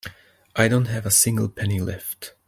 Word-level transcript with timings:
I 0.55 0.67
don't 0.67 0.87
have 0.87 1.05
a 1.05 1.11
single 1.11 1.47
penny 1.47 1.79
left. 1.79 2.33